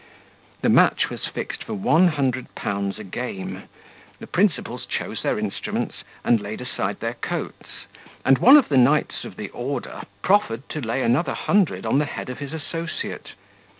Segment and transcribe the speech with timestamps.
[0.61, 3.65] The match was fixed for one hundred pounds a game,
[4.17, 7.85] the principals chose their instruments, and laid aside their coats,
[8.25, 12.05] and one of the knights of the order proffered to lay another hundred on the
[12.05, 13.33] head of his associate.